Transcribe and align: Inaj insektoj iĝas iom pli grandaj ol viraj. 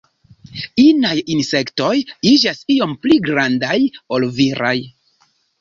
Inaj 0.83 1.11
insektoj 1.33 1.91
iĝas 2.31 2.63
iom 2.79 2.97
pli 3.05 3.21
grandaj 3.29 3.79
ol 4.17 4.29
viraj. 4.41 4.77